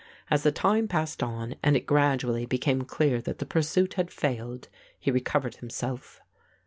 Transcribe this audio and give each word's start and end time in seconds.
As 0.31 0.41
the 0.41 0.51
time 0.51 0.87
passed 0.87 1.21
on, 1.21 1.53
and 1.61 1.77
it 1.77 1.85
gradually 1.85 2.47
became 2.47 2.81
clear 2.85 3.21
that 3.21 3.37
the 3.37 3.45
pursuit 3.45 3.93
had 3.93 4.09
failed, 4.09 4.67
he 4.99 5.11
recovered 5.11 5.57
himself. 5.57 6.21